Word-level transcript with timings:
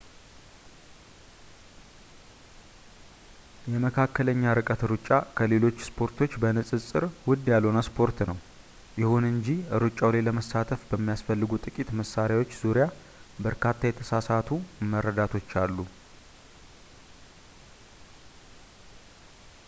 የመካከለኛ 3.73 4.43
ርቀት 4.59 4.81
ሩጫ 4.91 5.09
ከሌሎች 5.37 5.77
ስፖርቶች 5.89 6.37
በንፅፅር 6.45 7.05
ውድ 7.27 7.45
ያልሆነ 7.53 7.81
ስፖርት 7.89 8.17
ነው 8.29 8.37
ይሁን 9.01 9.27
እንጂ 9.31 9.47
ሩጫው 9.83 10.13
ላይ 10.15 10.25
ለመሳተፍ 10.29 10.83
በሚያስፈልጉ 10.95 11.51
ጥቂት 11.67 11.91
መሳርያዎች 12.01 12.57
ዙርያ 12.63 12.87
በርካታ 13.47 13.79
የተሳሳቱ 13.93 14.49
መረዳቶች 14.95 15.51
አሉ 15.65 15.77